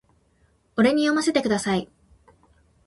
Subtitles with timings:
[0.77, 1.87] 俺に読ませてください